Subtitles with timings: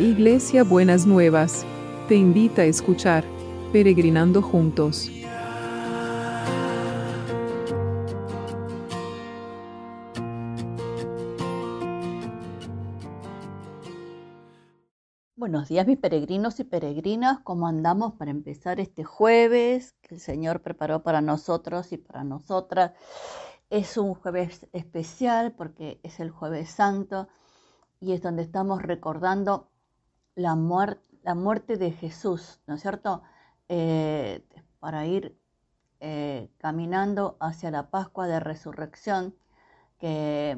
[0.00, 1.66] Iglesia Buenas Nuevas,
[2.08, 3.22] te invita a escuchar
[3.70, 5.10] Peregrinando Juntos.
[15.36, 20.62] Buenos días mis peregrinos y peregrinas, ¿cómo andamos para empezar este jueves que el Señor
[20.62, 22.92] preparó para nosotros y para nosotras?
[23.68, 27.28] Es un jueves especial porque es el jueves santo
[28.00, 29.69] y es donde estamos recordando
[30.40, 33.22] la, muerte de Jesús, ¿no es cierto?
[33.68, 34.44] Eh,
[34.80, 35.38] para ir
[36.00, 39.36] eh, caminando hacia la Pascua de Resurrección,
[39.98, 40.56] que,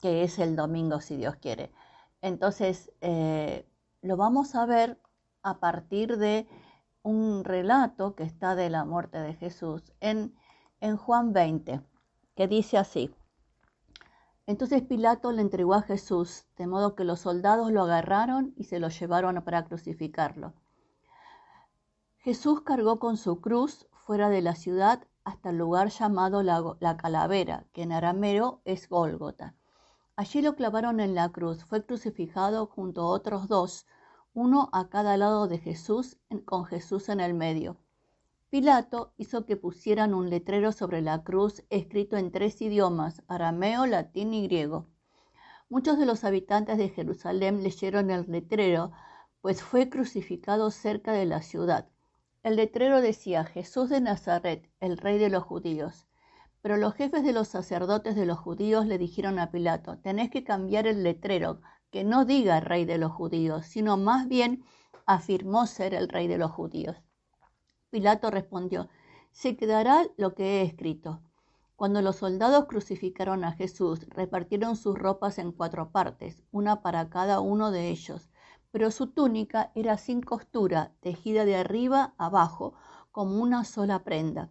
[0.00, 1.72] que, es el domingo, si Dios quiere.
[2.20, 3.68] Entonces, eh,
[4.02, 5.00] lo vamos a ver
[5.42, 6.48] a partir de
[7.02, 10.34] un relato que está de la muerte de Jesús en,
[10.80, 11.80] en Juan 20,
[12.34, 13.14] que dice así.
[14.46, 18.80] Entonces Pilato le entregó a Jesús, de modo que los soldados lo agarraron y se
[18.80, 20.54] lo llevaron para crucificarlo.
[22.18, 26.96] Jesús cargó con su cruz fuera de la ciudad hasta el lugar llamado la, la
[26.96, 29.54] calavera, que en arameo es Gólgota.
[30.16, 31.64] Allí lo clavaron en la cruz.
[31.64, 33.86] Fue crucificado junto a otros dos,
[34.34, 37.76] uno a cada lado de Jesús, con Jesús en el medio.
[38.52, 44.34] Pilato hizo que pusieran un letrero sobre la cruz escrito en tres idiomas, arameo, latín
[44.34, 44.90] y griego.
[45.70, 48.92] Muchos de los habitantes de Jerusalén leyeron el letrero,
[49.40, 51.88] pues fue crucificado cerca de la ciudad.
[52.42, 56.06] El letrero decía Jesús de Nazaret, el rey de los judíos.
[56.60, 60.44] Pero los jefes de los sacerdotes de los judíos le dijeron a Pilato, tenés que
[60.44, 64.62] cambiar el letrero, que no diga rey de los judíos, sino más bien
[65.06, 66.98] afirmó ser el rey de los judíos.
[67.92, 68.88] Pilato respondió,
[69.32, 71.20] se quedará lo que he escrito.
[71.76, 77.40] Cuando los soldados crucificaron a Jesús, repartieron sus ropas en cuatro partes, una para cada
[77.40, 78.30] uno de ellos,
[78.70, 82.72] pero su túnica era sin costura, tejida de arriba abajo,
[83.10, 84.48] como una sola prenda.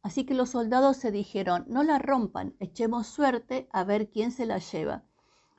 [0.00, 4.46] Así que los soldados se dijeron, no la rompan, echemos suerte a ver quién se
[4.46, 5.04] la lleva.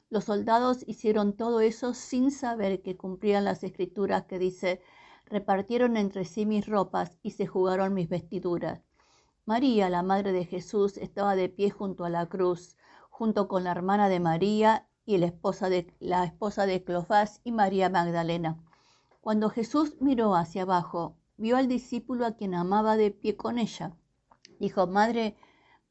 [0.09, 4.81] Los soldados hicieron todo eso sin saber que cumplían las escrituras que dice,
[5.29, 8.81] repartieron entre sí mis ropas y se jugaron mis vestiduras.
[9.45, 12.78] María, la madre de Jesús, estaba de pie junto a la cruz,
[13.09, 17.51] junto con la hermana de María y la esposa de, la esposa de Clofás y
[17.51, 18.63] María Magdalena.
[19.22, 23.95] Cuando Jesús miró hacia abajo, vio al discípulo a quien amaba de pie con ella.
[24.59, 25.35] Dijo, Madre,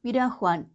[0.02, 0.70] mira Juan,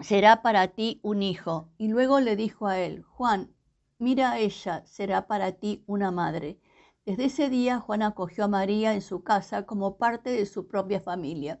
[0.00, 1.68] será para ti un hijo.
[1.78, 3.54] Y luego le dijo a él, Juan,
[3.98, 6.58] mira a ella, será para ti una madre.
[7.06, 11.00] Desde ese día Juan acogió a María en su casa como parte de su propia
[11.00, 11.60] familia.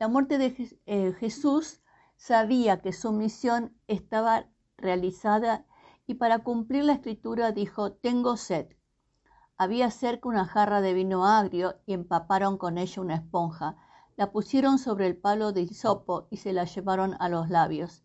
[0.00, 1.80] La muerte de eh, Jesús
[2.16, 5.64] sabía que su misión estaba realizada
[6.08, 8.66] y para cumplir la escritura dijo, tengo sed.
[9.56, 13.76] Había cerca una jarra de vino agrio y empaparon con ella una esponja.
[14.16, 18.02] La pusieron sobre el palo de hisopo y se la llevaron a los labios.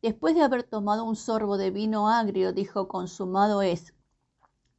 [0.00, 3.92] Después de haber tomado un sorbo de vino agrio, dijo, consumado es.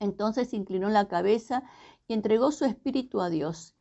[0.01, 1.63] Entonces inclinó la cabeza
[2.07, 3.75] y entregó su espíritu a Dios.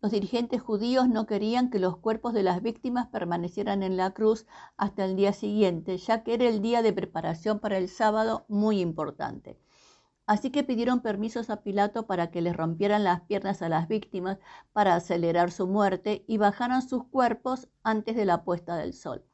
[0.00, 4.46] Los dirigentes judíos no querían que los cuerpos de las víctimas permanecieran en la cruz
[4.76, 8.80] hasta el día siguiente, ya que era el día de preparación para el sábado muy
[8.80, 9.58] importante.
[10.26, 14.38] Así que pidieron permisos a Pilato para que les rompieran las piernas a las víctimas
[14.72, 19.24] para acelerar su muerte y bajaran sus cuerpos antes de la puesta del sol.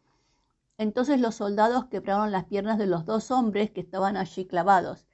[0.78, 5.06] Entonces los soldados quebraron las piernas de los dos hombres que estaban allí clavados.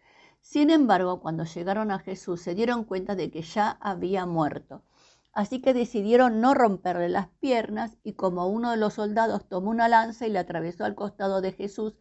[0.49, 4.85] Sin embargo, cuando llegaron a Jesús se dieron cuenta de que ya había muerto.
[5.33, 9.89] Así que decidieron no romperle las piernas y como uno de los soldados tomó una
[9.89, 11.95] lanza y le atravesó al costado de Jesús,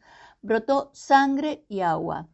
[0.44, 2.30] brotó sangre y agua.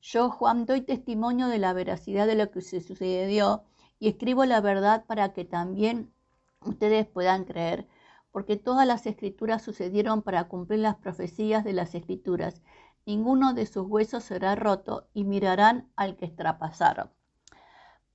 [0.00, 3.64] Yo, Juan, doy testimonio de la veracidad de lo que se sucedió
[3.98, 6.14] y escribo la verdad para que también
[6.64, 7.88] ustedes puedan creer,
[8.30, 12.62] porque todas las escrituras sucedieron para cumplir las profecías de las escrituras
[13.08, 17.10] ninguno de sus huesos será roto y mirarán al que extrapasaron.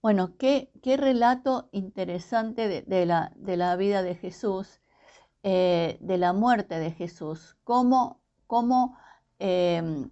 [0.03, 4.81] Bueno, qué, qué relato interesante de, la, de, la, vida de Jesús,
[5.41, 8.95] eh, de la muerte de Jesús, cómo, cómo
[9.39, 10.11] em,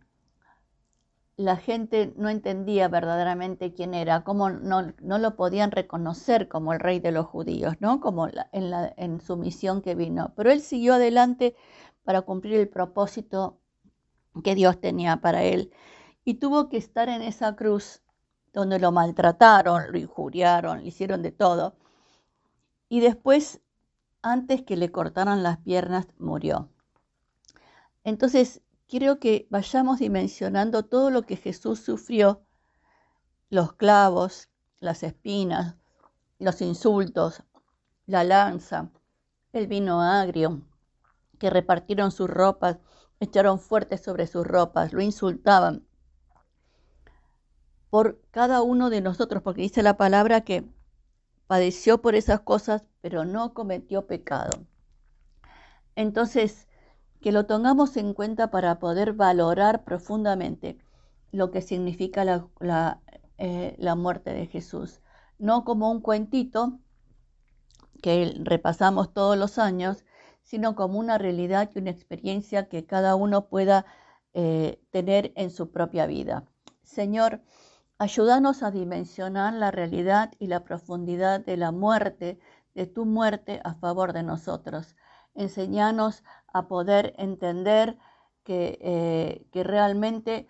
[1.37, 6.79] la gente no entendía verdaderamente quién era, cómo no, no, lo podían reconocer como el
[6.79, 8.01] rey de los judíos, ¿no?
[8.01, 10.33] como en, la, en su misión que vino.
[10.35, 11.55] Pero él siguió adelante
[12.03, 13.60] para cumplir el propósito
[14.43, 15.71] que Dios tenía para él.
[16.23, 18.01] Y tuvo que estar en esa cruz
[18.53, 21.75] donde lo maltrataron, lo injuriaron, le hicieron de todo.
[22.89, 23.61] Y después,
[24.21, 26.69] antes que le cortaran las piernas, murió.
[28.03, 32.41] Entonces, quiero que vayamos dimensionando todo lo que Jesús sufrió,
[33.49, 34.49] los clavos,
[34.79, 35.75] las espinas,
[36.39, 37.43] los insultos,
[38.05, 38.91] la lanza,
[39.53, 40.61] el vino agrio,
[41.37, 42.79] que repartieron sus ropas,
[43.21, 45.85] echaron fuertes sobre sus ropas, lo insultaban.
[47.89, 50.65] Por cada uno de nosotros, porque dice la palabra que
[51.47, 54.65] padeció por esas cosas, pero no cometió pecado.
[55.95, 56.67] Entonces,
[57.21, 60.79] que lo tengamos en cuenta para poder valorar profundamente
[61.31, 63.01] lo que significa la,
[63.37, 65.01] eh, la muerte de Jesús.
[65.37, 66.79] No como un cuentito
[68.01, 70.03] que repasamos todos los años,
[70.43, 73.85] sino como una realidad y una experiencia que cada uno pueda
[74.33, 76.45] eh, tener en su propia vida.
[76.83, 77.41] Señor,
[77.97, 82.39] ayúdanos a dimensionar la realidad y la profundidad de la muerte,
[82.73, 84.95] de tu muerte a favor de nosotros.
[85.35, 87.97] Enseñanos a poder entender
[88.43, 90.47] que, eh, que realmente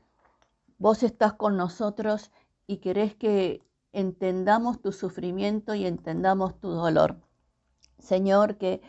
[0.77, 2.31] vos estás con nosotros
[2.67, 3.61] y querés que
[3.93, 7.17] entendamos tu sufrimiento y entendamos tu dolor.
[7.99, 8.81] Señor, que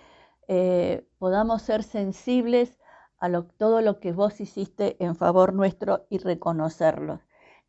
[0.54, 2.78] eh, podamos ser sensibles
[3.19, 7.22] a todo lo que vos hiciste en favor nuestro y reconocerlo.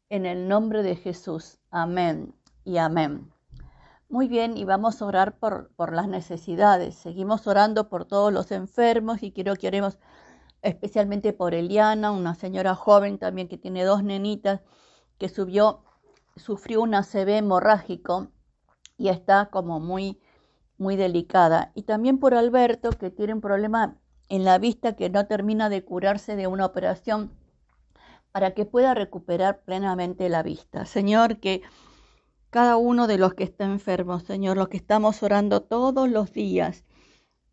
[0.09, 1.59] En el nombre de Jesús.
[1.71, 2.35] Amén
[2.65, 3.31] y amén.
[4.09, 6.95] Muy bien, y vamos a orar por, por las necesidades.
[6.95, 9.97] Seguimos orando por todos los enfermos y quiero que oremos
[10.61, 14.59] especialmente por Eliana, una señora joven también que tiene dos nenitas
[15.17, 15.85] que subió,
[16.35, 18.27] sufrió un ACV hemorrágico
[18.97, 20.19] y está como muy
[20.83, 21.71] muy delicada.
[21.73, 23.97] Y también por Alberto, que tiene un problema
[24.29, 27.31] en la vista que no termina de curarse de una operación
[28.31, 30.85] para que pueda recuperar plenamente la vista.
[30.85, 31.61] Señor, que
[32.49, 36.83] cada uno de los que está enfermo, Señor, los que estamos orando todos los días,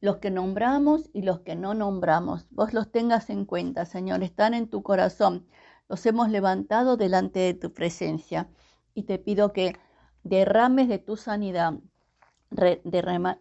[0.00, 4.54] los que nombramos y los que no nombramos, vos los tengas en cuenta, Señor, están
[4.54, 5.46] en tu corazón,
[5.88, 8.48] los hemos levantado delante de tu presencia
[8.94, 9.76] y te pido que
[10.22, 11.74] derrames de tu sanidad
[12.50, 13.38] derrames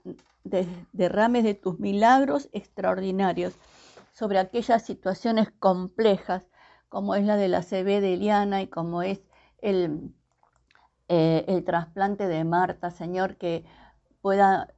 [1.44, 3.54] de tus milagros extraordinarios
[4.14, 6.44] sobre aquellas situaciones complejas
[6.90, 9.22] como es la de la CB de Eliana y como es
[9.62, 10.12] el,
[11.08, 13.64] eh, el trasplante de Marta, Señor, que
[14.22, 14.74] pueda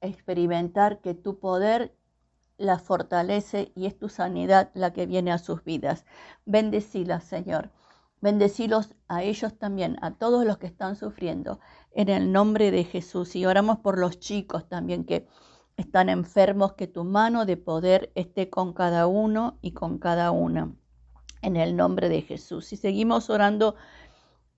[0.00, 1.94] experimentar que tu poder
[2.56, 6.06] la fortalece y es tu sanidad la que viene a sus vidas.
[6.46, 7.70] Bendecilas, Señor.
[8.20, 11.58] Bendecilos a ellos también, a todos los que están sufriendo,
[11.92, 13.34] en el nombre de Jesús.
[13.34, 15.26] Y oramos por los chicos también que
[15.76, 20.74] están enfermos, que tu mano de poder esté con cada uno y con cada una,
[21.40, 22.72] en el nombre de Jesús.
[22.72, 23.74] Y seguimos orando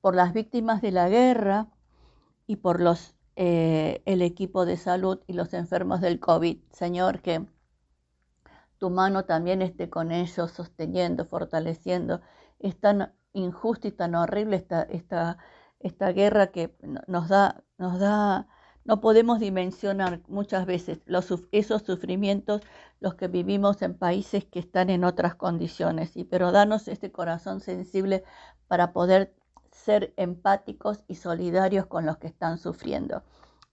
[0.00, 1.69] por las víctimas de la guerra
[2.49, 6.58] y por los, eh, el equipo de salud y los enfermos del COVID.
[6.73, 7.47] Señor, que
[8.79, 12.20] tu mano también esté con ellos, sosteniendo, fortaleciendo.
[12.58, 15.38] Están injusta y tan horrible esta, esta,
[15.81, 16.75] esta guerra que
[17.06, 18.46] nos da, nos da,
[18.84, 22.62] no podemos dimensionar muchas veces los, esos sufrimientos,
[23.00, 26.17] los que vivimos en países que están en otras condiciones.
[26.17, 28.25] Y, pero danos este corazón sensible
[28.69, 29.34] para poder
[29.70, 33.23] ser empáticos y solidarios con los que están sufriendo.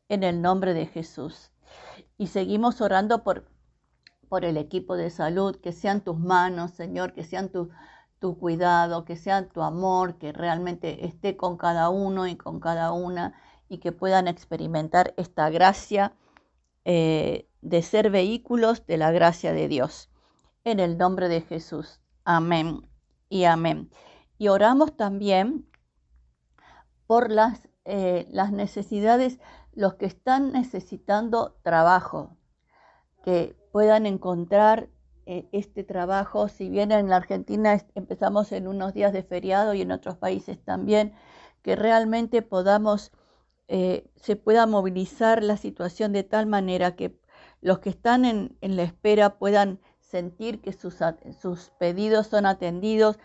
[0.08, 1.52] En el nombre de Jesús.
[2.18, 3.46] Y seguimos orando por,
[4.28, 7.70] por el equipo de salud, que sean tus manos, Señor, que sean tus
[8.20, 12.92] tu cuidado, que sea tu amor, que realmente esté con cada uno y con cada
[12.92, 13.34] una
[13.70, 16.14] y que puedan experimentar esta gracia
[16.86, 20.10] eh, de ser vehículos de la gracia de Dios.
[20.64, 22.02] En el nombre de Jesús.
[22.26, 22.90] Amén
[23.30, 23.90] y amén.
[24.38, 25.68] Y oramos también
[27.08, 29.40] por las, eh, las necesidades,
[29.74, 32.38] los que están necesitando trabajo,
[33.24, 34.90] que puedan encontrar
[35.52, 39.92] este trabajo, si bien en la Argentina empezamos en unos días de feriado y en
[39.92, 41.14] otros países también,
[41.62, 43.12] que realmente podamos,
[43.68, 47.20] eh, se pueda movilizar la situación de tal manera que
[47.62, 50.96] los que están en, la espera puedan sentir que sus,
[51.40, 53.20] sus pedidos son atendidos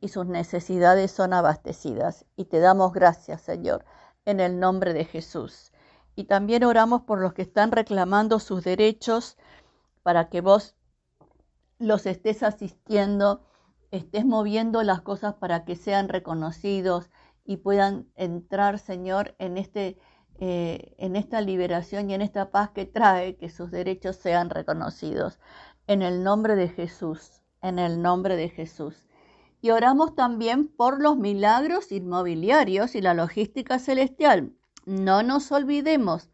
[0.00, 2.24] y sus necesidades son abastecidas.
[2.36, 3.84] Y te damos gracias, Señor,
[4.24, 5.72] en el nombre de Jesús.
[6.16, 9.36] Y también oramos por los que están reclamando sus derechos
[10.02, 10.74] para que vos
[11.80, 13.42] los estés asistiendo,
[13.90, 17.10] estés moviendo las cosas para que sean reconocidos
[17.44, 19.98] y puedan entrar, Señor, en, este,
[20.38, 25.40] eh, en esta liberación y en esta paz que trae que sus derechos sean reconocidos.
[25.86, 29.08] En el nombre de Jesús, en el nombre de Jesús.
[29.62, 34.52] Y oramos también por los milagros inmobiliarios y la logística celestial.
[34.84, 36.28] No nos olvidemos.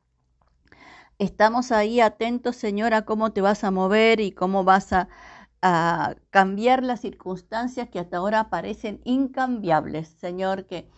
[1.18, 5.08] Estamos ahí atentos, Señor, a cómo te vas a mover y cómo vas a,
[5.62, 10.08] a cambiar las circunstancias que hasta ahora parecen incambiables.
[10.08, 10.90] Señor, que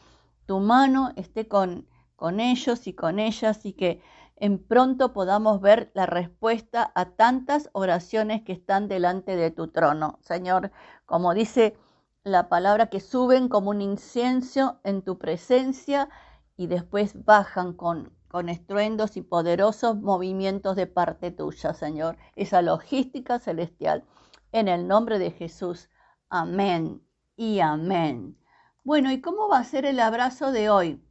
[0.46, 1.86] tu mano esté con,
[2.16, 4.02] con ellos y con ellas y que
[4.36, 10.18] en pronto podamos ver la respuesta a tantas oraciones que están delante de tu trono.
[10.22, 10.70] Señor,
[11.06, 11.76] como dice
[12.22, 16.08] la palabra, que suben como un incienso en tu presencia
[16.56, 22.16] y después bajan con, con estruendos y poderosos movimientos de parte tuya, Señor.
[22.36, 24.04] Esa logística celestial.
[24.50, 25.90] En el nombre de Jesús.
[26.30, 27.02] Amén
[27.36, 28.38] y amén.
[28.82, 31.04] Bueno, ¿y cómo va a ser el abrazo de hoy?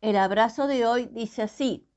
[0.00, 1.88] El abrazo de hoy dice así.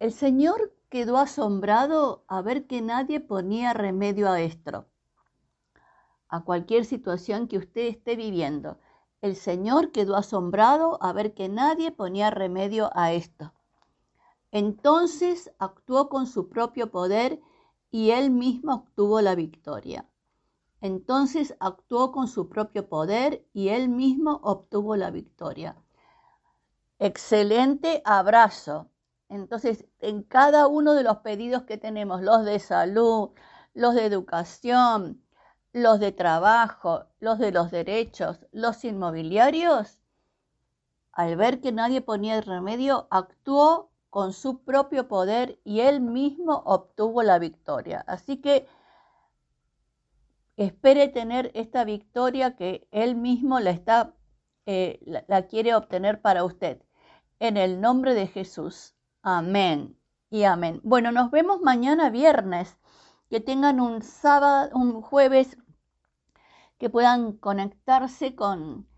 [0.00, 4.88] El Señor quedó asombrado a ver que nadie ponía remedio a esto,
[6.28, 8.80] a cualquier situación que usted esté viviendo.
[9.20, 13.52] El Señor quedó asombrado a ver que nadie ponía remedio a esto.
[14.50, 17.40] Entonces actuó con su propio poder
[17.90, 20.06] y él mismo obtuvo la victoria.
[20.80, 25.76] Entonces actuó con su propio poder y él mismo obtuvo la victoria.
[26.98, 28.88] Excelente abrazo.
[29.28, 33.30] Entonces, en cada uno de los pedidos que tenemos, los de salud,
[33.74, 35.22] los de educación,
[35.72, 39.98] los de trabajo, los de los derechos, los inmobiliarios,
[41.12, 46.62] al ver que nadie ponía el remedio, actuó con su propio poder y él mismo
[46.64, 48.02] obtuvo la victoria.
[48.06, 48.66] Así que
[50.56, 54.14] espere tener esta victoria que él mismo la, está,
[54.64, 56.82] eh, la quiere obtener para usted.
[57.40, 58.94] En el nombre de Jesús.
[59.20, 59.98] Amén
[60.30, 60.80] y amén.
[60.82, 62.78] Bueno, nos vemos mañana viernes.
[63.28, 65.58] Que tengan un sábado, un jueves,
[66.78, 68.88] que puedan conectarse con,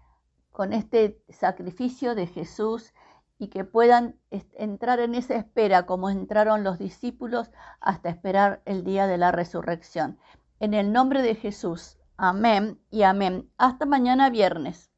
[0.52, 2.92] con este sacrificio de Jesús
[3.38, 9.06] y que puedan entrar en esa espera como entraron los discípulos hasta esperar el día
[9.06, 10.18] de la resurrección.
[10.60, 11.98] En el nombre de Jesús.
[12.16, 13.48] Amén y amén.
[13.58, 14.90] Hasta mañana viernes.